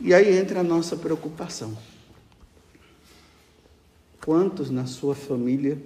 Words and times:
E 0.00 0.12
aí 0.12 0.36
entra 0.36 0.60
a 0.60 0.64
nossa 0.64 0.96
preocupação. 0.96 1.76
Quantos 4.24 4.68
na 4.68 4.86
sua 4.86 5.14
família 5.14 5.78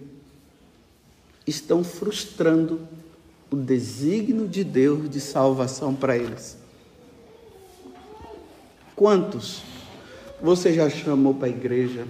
estão 1.47 1.85
frustrando 1.85 2.81
o 3.51 3.57
desígnio 3.57 4.49
de 4.49 4.65
Deus 4.65 5.11
de 5.11 5.21
salvação 5.21 5.95
para 5.95 6.17
eles? 6.17 6.57
Quantos 8.97 9.63
você 10.41 10.73
já 10.73 10.89
chamou 10.89 11.35
para 11.35 11.47
a 11.47 11.51
igreja? 11.51 12.07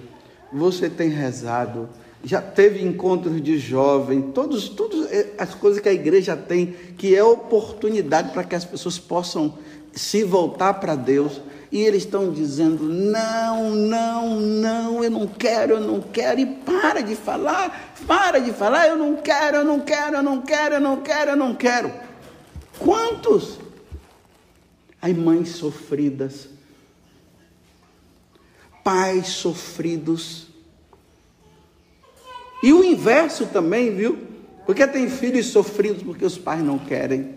Você 0.53 0.89
tem 0.89 1.09
rezado? 1.09 1.89
Já 2.23 2.41
teve 2.41 2.81
encontros 2.81 3.41
de 3.41 3.59
jovem? 3.59 4.31
Todos, 4.31 4.69
todas 4.69 5.09
as 5.37 5.53
coisas 5.53 5.81
que 5.81 5.89
a 5.89 5.93
igreja 5.93 6.37
tem, 6.37 6.67
que 6.97 7.13
é 7.13 7.23
oportunidade 7.23 8.31
para 8.31 8.45
que 8.45 8.55
as 8.55 8.63
pessoas 8.63 8.97
possam 8.97 9.57
se 9.93 10.23
voltar 10.23 10.75
para 10.75 10.95
Deus 10.95 11.41
e 11.71 11.81
eles 11.81 12.03
estão 12.03 12.31
dizendo: 12.31 12.83
não, 12.83 13.75
não, 13.75 14.39
não, 14.39 15.03
eu 15.03 15.11
não 15.11 15.27
quero, 15.27 15.73
eu 15.73 15.81
não 15.81 16.01
quero, 16.01 16.39
e 16.39 16.45
para 16.45 17.01
de 17.01 17.15
falar, 17.15 17.93
para 18.07 18.39
de 18.39 18.51
falar, 18.51 18.87
eu 18.87 18.97
não 18.97 19.17
quero, 19.17 19.57
eu 19.57 19.63
não 19.63 19.79
quero, 19.79 20.17
eu 20.17 20.23
não 20.23 20.41
quero, 20.41 20.75
eu 20.75 20.81
não 20.81 21.01
quero, 21.01 21.31
eu 21.31 21.37
não 21.37 21.55
quero. 21.55 21.93
Quantos? 22.79 23.59
Aí 25.01 25.13
mães 25.13 25.49
sofridas, 25.49 26.49
pais 28.83 29.27
sofridos, 29.27 30.47
e 32.61 32.73
o 32.73 32.83
inverso 32.83 33.45
também, 33.45 33.95
viu? 33.95 34.27
Porque 34.65 34.85
tem 34.85 35.09
filhos 35.09 35.47
sofridos 35.47 36.03
porque 36.03 36.25
os 36.25 36.37
pais 36.37 36.61
não 36.61 36.77
querem. 36.77 37.35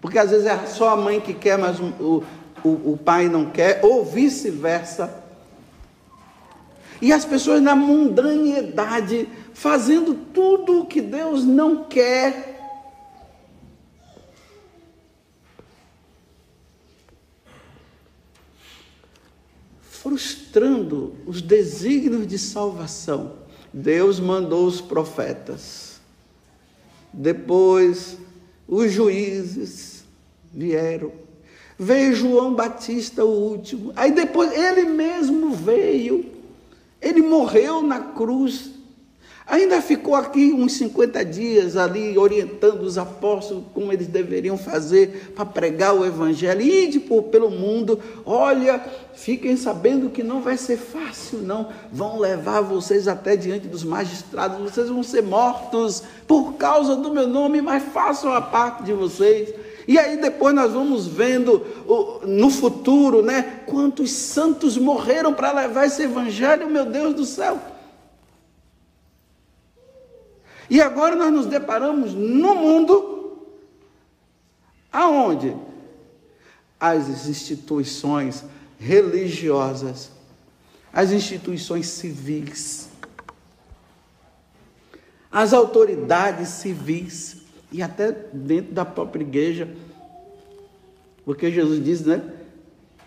Porque 0.00 0.18
às 0.18 0.30
vezes 0.30 0.46
é 0.46 0.66
só 0.66 0.90
a 0.90 0.96
mãe 0.96 1.20
que 1.20 1.34
quer, 1.34 1.58
mas 1.58 1.78
o, 1.78 2.24
o, 2.64 2.92
o 2.92 2.96
pai 2.96 3.28
não 3.28 3.50
quer, 3.50 3.80
ou 3.84 4.04
vice-versa. 4.04 5.22
E 7.00 7.12
as 7.12 7.24
pessoas 7.24 7.60
na 7.60 7.74
mundanidade, 7.74 9.28
fazendo 9.52 10.14
tudo 10.14 10.80
o 10.80 10.86
que 10.86 11.00
Deus 11.00 11.44
não 11.44 11.84
quer. 11.84 12.50
Frustrando 19.82 21.14
os 21.26 21.42
desígnios 21.42 22.26
de 22.26 22.38
salvação. 22.38 23.38
Deus 23.72 24.20
mandou 24.20 24.66
os 24.66 24.80
profetas. 24.80 26.00
Depois, 27.12 28.16
os 28.68 28.92
juízes 28.92 30.04
vieram 30.52 31.12
Veio 31.82 32.14
João 32.14 32.54
Batista, 32.54 33.24
o 33.24 33.28
último. 33.28 33.92
Aí 33.96 34.12
depois 34.12 34.52
ele 34.52 34.84
mesmo 34.84 35.50
veio. 35.50 36.24
Ele 37.00 37.20
morreu 37.20 37.82
na 37.82 37.98
cruz. 37.98 38.70
Ainda 39.44 39.82
ficou 39.82 40.14
aqui 40.14 40.52
uns 40.52 40.74
50 40.74 41.24
dias 41.24 41.76
ali 41.76 42.16
orientando 42.16 42.82
os 42.82 42.96
apóstolos 42.96 43.64
como 43.74 43.92
eles 43.92 44.06
deveriam 44.06 44.56
fazer 44.56 45.32
para 45.34 45.44
pregar 45.44 45.92
o 45.92 46.06
evangelho. 46.06 46.62
Ide 46.62 47.00
por, 47.00 47.24
pelo 47.24 47.50
mundo. 47.50 47.98
Olha, 48.24 48.80
fiquem 49.14 49.56
sabendo 49.56 50.08
que 50.08 50.22
não 50.22 50.40
vai 50.40 50.56
ser 50.56 50.76
fácil, 50.76 51.38
não. 51.38 51.68
Vão 51.92 52.16
levar 52.16 52.60
vocês 52.60 53.08
até 53.08 53.34
diante 53.34 53.66
dos 53.66 53.82
magistrados. 53.82 54.58
Vocês 54.58 54.88
vão 54.88 55.02
ser 55.02 55.24
mortos 55.24 56.04
por 56.28 56.52
causa 56.52 56.94
do 56.94 57.12
meu 57.12 57.26
nome, 57.26 57.60
mas 57.60 57.82
façam 57.92 58.32
a 58.32 58.40
parte 58.40 58.84
de 58.84 58.92
vocês. 58.92 59.52
E 59.86 59.98
aí 59.98 60.16
depois 60.16 60.54
nós 60.54 60.72
vamos 60.72 61.06
vendo 61.06 61.64
no 62.26 62.50
futuro, 62.50 63.22
né? 63.22 63.62
Quantos 63.66 64.10
santos 64.12 64.76
morreram 64.76 65.34
para 65.34 65.52
levar 65.52 65.86
esse 65.86 66.02
evangelho, 66.02 66.70
meu 66.70 66.86
Deus 66.86 67.14
do 67.14 67.24
céu. 67.24 67.60
E 70.70 70.80
agora 70.80 71.16
nós 71.16 71.32
nos 71.32 71.46
deparamos 71.46 72.14
no 72.14 72.54
mundo 72.54 73.46
aonde 74.90 75.56
as 76.78 77.26
instituições 77.28 78.44
religiosas, 78.78 80.10
as 80.92 81.10
instituições 81.10 81.86
civis, 81.86 82.88
as 85.30 85.52
autoridades 85.52 86.48
civis 86.48 87.38
e 87.72 87.82
até 87.82 88.12
dentro 88.32 88.72
da 88.72 88.84
própria 88.84 89.22
igreja. 89.22 89.68
Porque 91.24 91.50
Jesus 91.50 91.82
diz, 91.82 92.02
né? 92.02 92.22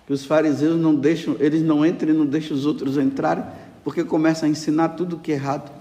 Que 0.07 0.13
os 0.13 0.25
fariseus 0.25 0.79
não 0.79 0.95
deixam, 0.95 1.35
eles 1.39 1.61
não 1.61 1.85
entram 1.85 2.09
e 2.09 2.13
não 2.13 2.25
deixam 2.25 2.55
os 2.55 2.65
outros 2.65 2.97
entrarem, 2.97 3.43
porque 3.83 4.03
começam 4.03 4.47
a 4.47 4.51
ensinar 4.51 4.89
tudo 4.89 5.19
que 5.19 5.31
é 5.31 5.35
errado. 5.35 5.71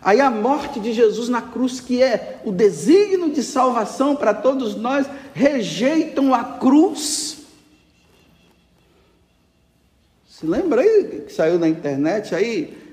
Aí 0.00 0.20
a 0.20 0.30
morte 0.30 0.78
de 0.78 0.92
Jesus 0.92 1.28
na 1.28 1.42
cruz, 1.42 1.80
que 1.80 2.02
é 2.02 2.40
o 2.44 2.52
desígnio 2.52 3.30
de 3.30 3.42
salvação 3.42 4.14
para 4.14 4.32
todos 4.32 4.76
nós, 4.76 5.06
rejeitam 5.34 6.32
a 6.32 6.44
cruz. 6.44 7.38
Se 10.28 10.46
lembra 10.46 10.82
aí 10.82 11.24
que 11.26 11.32
saiu 11.32 11.58
na 11.58 11.68
internet 11.68 12.32
aí? 12.32 12.87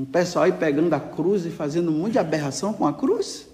Um 0.00 0.06
pessoal 0.06 0.46
aí 0.46 0.52
pegando 0.52 0.94
a 0.94 0.98
cruz 0.98 1.44
e 1.44 1.50
fazendo 1.50 1.90
um 1.90 1.98
monte 1.98 2.12
de 2.12 2.18
aberração 2.18 2.72
com 2.72 2.86
a 2.86 2.92
cruz. 2.94 3.46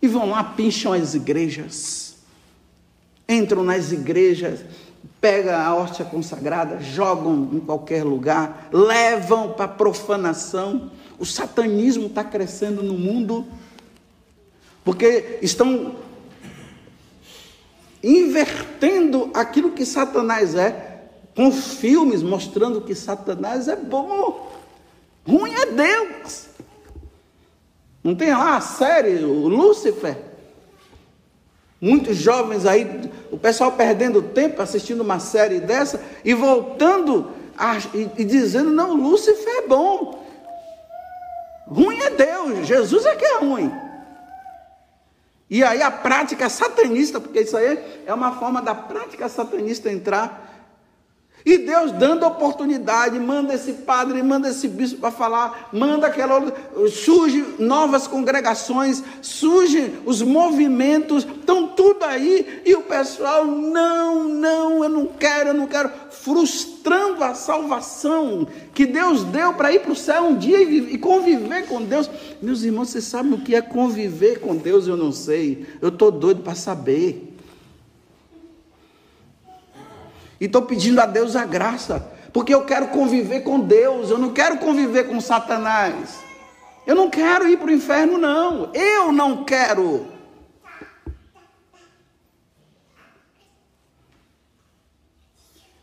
E 0.00 0.08
vão 0.08 0.30
lá, 0.30 0.42
pincham 0.42 0.94
as 0.94 1.12
igrejas. 1.12 2.16
Entram 3.28 3.62
nas 3.62 3.92
igrejas, 3.92 4.60
pegam 5.20 5.54
a 5.54 5.76
hóstia 5.76 6.02
consagrada, 6.02 6.80
jogam 6.80 7.50
em 7.52 7.60
qualquer 7.60 8.04
lugar, 8.04 8.70
levam 8.72 9.52
para 9.52 9.68
profanação. 9.68 10.90
O 11.18 11.26
satanismo 11.26 12.06
está 12.06 12.24
crescendo 12.24 12.82
no 12.82 12.94
mundo, 12.94 13.46
porque 14.82 15.38
estão 15.42 15.94
invertendo 18.02 19.30
aquilo 19.34 19.72
que 19.72 19.84
Satanás 19.84 20.54
é 20.54 20.89
com 21.34 21.50
filmes 21.52 22.22
mostrando 22.22 22.80
que 22.80 22.94
Satanás 22.94 23.68
é 23.68 23.76
bom, 23.76 24.50
ruim 25.26 25.54
é 25.54 25.66
Deus. 25.66 26.46
Não 28.02 28.14
tem 28.14 28.30
lá 28.30 28.56
a 28.56 28.60
série, 28.60 29.24
o 29.24 29.46
Lúcifer? 29.48 30.16
Muitos 31.80 32.16
jovens 32.16 32.66
aí, 32.66 33.10
o 33.30 33.38
pessoal 33.38 33.72
perdendo 33.72 34.20
tempo 34.20 34.60
assistindo 34.60 35.00
uma 35.00 35.18
série 35.18 35.60
dessa 35.60 36.02
e 36.24 36.34
voltando 36.34 37.32
a, 37.56 37.78
e, 37.94 38.10
e 38.18 38.24
dizendo: 38.24 38.70
não, 38.70 38.94
Lúcifer 38.94 39.64
é 39.64 39.66
bom. 39.66 40.20
Ruim 41.66 41.98
é 42.00 42.10
Deus, 42.10 42.66
Jesus 42.66 43.06
é 43.06 43.14
que 43.14 43.24
é 43.24 43.38
ruim. 43.38 43.72
E 45.48 45.64
aí 45.64 45.82
a 45.82 45.90
prática 45.90 46.48
satanista, 46.48 47.20
porque 47.20 47.40
isso 47.40 47.56
aí 47.56 47.78
é 48.06 48.12
uma 48.12 48.32
forma 48.38 48.60
da 48.60 48.74
prática 48.74 49.28
satanista 49.28 49.90
entrar 49.90 50.49
e 51.44 51.58
Deus 51.58 51.92
dando 51.92 52.26
oportunidade, 52.26 53.18
manda 53.18 53.54
esse 53.54 53.72
padre, 53.72 54.22
manda 54.22 54.48
esse 54.48 54.68
bispo 54.68 55.00
para 55.00 55.10
falar, 55.10 55.70
manda 55.72 56.06
aquela 56.06 56.52
surge 56.90 57.44
novas 57.58 58.06
congregações, 58.06 59.02
surgem 59.22 59.94
os 60.04 60.22
movimentos, 60.22 61.24
estão 61.24 61.68
tudo 61.68 62.04
aí, 62.04 62.62
e 62.64 62.74
o 62.74 62.82
pessoal, 62.82 63.44
não, 63.44 64.28
não, 64.28 64.84
eu 64.84 64.90
não 64.90 65.06
quero, 65.06 65.50
eu 65.50 65.54
não 65.54 65.66
quero, 65.66 65.90
frustrando 66.10 67.24
a 67.24 67.34
salvação 67.34 68.46
que 68.74 68.86
Deus 68.86 69.24
deu 69.24 69.54
para 69.54 69.72
ir 69.72 69.80
para 69.80 69.92
o 69.92 69.96
céu 69.96 70.24
um 70.24 70.36
dia 70.36 70.62
e, 70.62 70.94
e 70.94 70.98
conviver 70.98 71.66
com 71.66 71.82
Deus. 71.82 72.10
Meus 72.42 72.62
irmãos, 72.62 72.90
vocês 72.90 73.04
sabem 73.04 73.32
o 73.32 73.40
que 73.40 73.54
é 73.54 73.62
conviver 73.62 74.40
com 74.40 74.56
Deus? 74.56 74.86
Eu 74.86 74.96
não 74.96 75.12
sei, 75.12 75.66
eu 75.80 75.88
estou 75.88 76.10
doido 76.10 76.42
para 76.42 76.54
saber. 76.54 77.29
E 80.40 80.46
estou 80.46 80.62
pedindo 80.62 81.00
a 81.00 81.06
Deus 81.06 81.36
a 81.36 81.44
graça, 81.44 82.02
porque 82.32 82.54
eu 82.54 82.64
quero 82.64 82.88
conviver 82.88 83.40
com 83.40 83.60
Deus, 83.60 84.08
eu 84.08 84.18
não 84.18 84.32
quero 84.32 84.56
conviver 84.58 85.04
com 85.04 85.20
Satanás. 85.20 86.18
Eu 86.86 86.94
não 86.94 87.10
quero 87.10 87.46
ir 87.46 87.58
para 87.58 87.68
o 87.68 87.72
inferno, 87.72 88.16
não. 88.16 88.72
Eu 88.72 89.12
não 89.12 89.44
quero. 89.44 90.06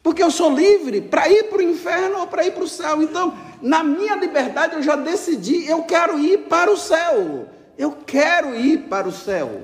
Porque 0.01 0.23
eu 0.23 0.31
sou 0.31 0.55
livre 0.55 1.01
para 1.01 1.29
ir 1.29 1.43
para 1.43 1.59
o 1.59 1.61
inferno 1.61 2.19
ou 2.19 2.27
para 2.27 2.45
ir 2.45 2.51
para 2.51 2.63
o 2.63 2.67
céu. 2.67 3.03
Então, 3.03 3.37
na 3.61 3.83
minha 3.83 4.15
liberdade, 4.15 4.75
eu 4.75 4.81
já 4.81 4.95
decidi, 4.95 5.67
eu 5.69 5.83
quero 5.83 6.17
ir 6.17 6.47
para 6.47 6.71
o 6.71 6.77
céu. 6.77 7.47
Eu 7.77 7.91
quero 7.91 8.55
ir 8.55 8.83
para 8.89 9.07
o 9.07 9.11
céu. 9.11 9.63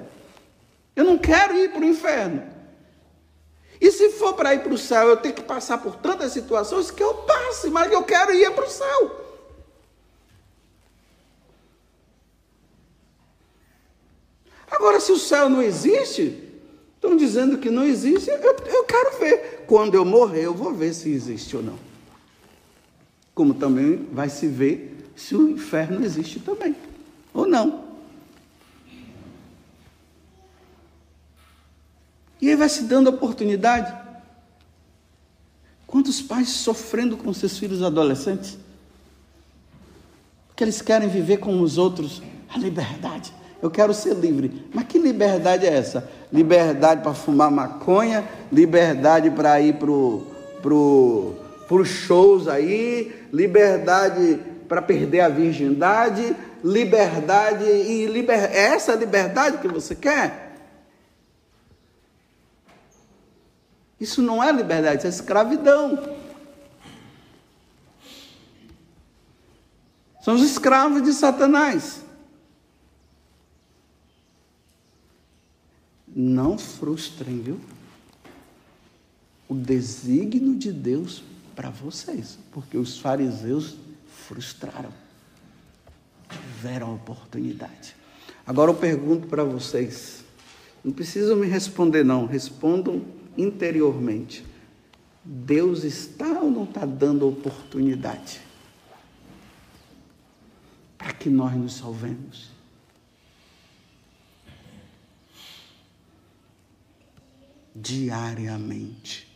Eu 0.95 1.03
não 1.03 1.17
quero 1.17 1.57
ir 1.57 1.71
para 1.71 1.81
o 1.81 1.85
inferno. 1.85 2.52
E 3.79 3.91
se 3.91 4.09
for 4.11 4.33
para 4.33 4.53
ir 4.53 4.61
para 4.61 4.73
o 4.73 4.77
céu, 4.77 5.09
eu 5.09 5.17
tenho 5.17 5.35
que 5.35 5.43
passar 5.43 5.77
por 5.77 5.95
tantas 5.95 6.31
situações 6.31 6.89
que 6.89 7.03
eu 7.03 7.13
passe, 7.15 7.69
mas 7.69 7.91
eu 7.91 8.03
quero 8.03 8.33
ir 8.33 8.51
para 8.51 8.65
o 8.65 8.69
céu. 8.69 9.23
Agora, 14.71 14.99
se 14.99 15.11
o 15.11 15.17
céu 15.17 15.49
não 15.49 15.61
existe, 15.61 16.41
estão 16.95 17.15
dizendo 17.15 17.57
que 17.57 17.69
não 17.69 17.83
existe, 17.83 18.29
eu, 18.29 18.37
eu 18.37 18.83
quero 18.85 19.19
ver. 19.19 19.65
Quando 19.67 19.95
eu 19.95 20.03
morrer, 20.03 20.45
eu 20.45 20.53
vou 20.53 20.73
ver 20.73 20.93
se 20.93 21.11
existe 21.11 21.55
ou 21.55 21.61
não. 21.61 21.77
Como 23.35 23.53
também 23.53 24.07
vai 24.11 24.29
se 24.29 24.47
ver 24.47 25.11
se 25.15 25.35
o 25.35 25.49
inferno 25.49 26.03
existe 26.03 26.39
também, 26.39 26.75
ou 27.33 27.47
não. 27.47 27.82
E 32.53 32.55
aí 32.55 32.59
vai 32.59 32.69
se 32.69 32.83
dando 32.83 33.09
oportunidade. 33.09 33.91
Quantos 35.87 36.21
pais 36.21 36.49
sofrendo 36.49 37.17
com 37.17 37.33
seus 37.33 37.57
filhos 37.57 37.81
adolescentes? 37.81 38.59
Porque 40.47 40.63
eles 40.63 40.79
querem 40.79 41.09
viver 41.09 41.37
com 41.37 41.59
os 41.61 41.79
outros 41.79 42.21
a 42.53 42.59
liberdade. 42.59 43.33
Eu 43.59 43.71
quero 43.71 43.91
ser 43.91 44.13
livre. 44.13 44.67
Mas 44.71 44.85
que 44.85 44.99
liberdade 44.99 45.65
é 45.65 45.73
essa? 45.73 46.07
Liberdade 46.31 47.01
para 47.01 47.15
fumar 47.15 47.49
maconha, 47.49 48.23
liberdade 48.51 49.31
para 49.31 49.59
ir 49.59 49.73
para 49.73 49.87
pro, 50.61 51.33
pro 51.67 51.83
shows 51.83 52.47
aí, 52.47 53.15
liberdade 53.33 54.39
para 54.69 54.79
perder 54.79 55.21
a 55.21 55.29
virgindade, 55.29 56.35
liberdade 56.63 57.65
e 57.65 58.05
liber... 58.05 58.37
é 58.37 58.75
essa 58.75 58.93
liberdade 58.93 59.57
que 59.57 59.67
você 59.67 59.95
quer? 59.95 60.42
Isso 64.03 64.21
não 64.21 64.43
é 64.43 64.51
liberdade, 64.51 64.97
isso 64.97 65.07
é 65.07 65.09
escravidão. 65.09 66.17
São 70.21 70.35
os 70.35 70.41
escravos 70.41 71.01
de 71.01 71.13
Satanás. 71.13 72.03
Não 76.05 76.57
frustrem, 76.57 77.39
viu? 77.39 77.61
O 79.47 79.55
desígnio 79.55 80.57
de 80.57 80.73
Deus 80.73 81.23
para 81.55 81.69
vocês, 81.69 82.37
porque 82.51 82.77
os 82.77 82.99
fariseus 82.99 83.77
frustraram, 84.27 84.91
tiveram 86.29 86.89
a 86.89 86.93
oportunidade. 86.95 87.95
Agora 88.45 88.69
eu 88.69 88.75
pergunto 88.75 89.27
para 89.27 89.45
vocês, 89.45 90.25
não 90.83 90.91
precisam 90.91 91.37
me 91.37 91.47
responder, 91.47 92.03
não, 92.03 92.25
respondam 92.25 93.22
interiormente. 93.37 94.45
Deus 95.25 95.83
está 95.83 96.39
ou 96.41 96.51
não 96.51 96.65
está 96.65 96.85
dando 96.85 97.27
oportunidade 97.27 98.41
para 100.97 101.13
que 101.13 101.29
nós 101.29 101.53
nos 101.53 101.73
salvemos? 101.73 102.49
Diariamente. 107.75 109.32